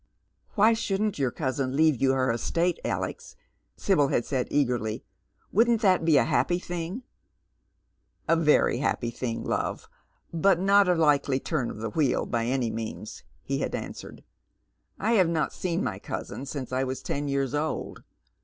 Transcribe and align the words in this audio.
"Why 0.55 0.73
shouldn't 0.73 1.19
your 1.19 1.29
cousin 1.29 1.75
leave 1.75 2.01
you 2.01 2.13
her 2.13 2.31
estate, 2.31 2.79
Alex?" 2.83 3.35
Sibyl 3.77 4.07
had 4.07 4.25
said 4.25 4.47
eagerly." 4.49 5.03
Wouldn't 5.53 5.81
that 5.83 6.03
be 6.03 6.17
a 6.17 6.23
happy 6.23 6.57
thing?"" 6.57 7.03
A 8.27 8.35
very 8.35 8.79
happy 8.79 9.11
thing, 9.11 9.43
love, 9.43 9.87
but 10.33 10.59
not 10.59 10.89
a 10.89 10.95
likely 10.95 11.39
turn 11.39 11.69
of 11.69 11.77
the 11.77 11.91
wheel 11.91 12.25
by 12.25 12.45
any 12.45 12.71
means," 12.71 13.23
he 13.43 13.59
had 13.59 13.75
answered." 13.75 14.23
I 14.99 15.11
have 15.11 15.29
never 15.29 15.51
seen 15.51 15.83
iny 15.83 16.01
cousin 16.01 16.47
since 16.47 16.73
I 16.73 16.83
was 16.83 17.03
ten 17.03 17.27
years 17.27 17.53
old. 17.53 18.01